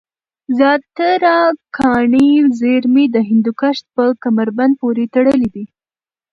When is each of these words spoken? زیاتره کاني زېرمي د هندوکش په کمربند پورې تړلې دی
زیاتره 0.57 1.35
کاني 1.77 2.29
زېرمي 2.59 3.05
د 3.15 3.17
هندوکش 3.29 3.77
په 3.95 4.03
کمربند 4.23 4.73
پورې 4.81 5.03
تړلې 5.13 5.49
دی 5.55 5.65